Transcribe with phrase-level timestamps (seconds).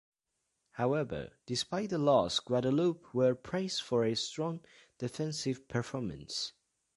[0.71, 4.61] However, despite the loss, Guadeloupe were praised for its strong
[4.97, 6.53] defensive performance.